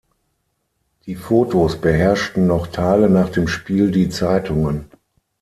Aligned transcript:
Die 1.05 1.13
Fotos 1.15 1.79
beherrschten 1.79 2.47
noch 2.47 2.65
Tage 2.65 3.07
nach 3.07 3.29
dem 3.29 3.47
Spiel 3.47 3.91
die 3.91 4.09
Zeitungen. 4.09 4.89